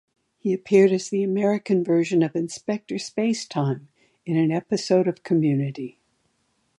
He 0.39 0.51
appeared 0.51 0.91
as 0.91 1.09
the 1.09 1.21
American 1.21 1.83
version 1.83 2.23
of 2.23 2.35
Inspector 2.35 2.97
Space-Time 2.97 3.87
in 4.25 4.35
an 4.35 4.49
episode 4.51 5.07
of 5.07 5.21
"Community". 5.21 5.99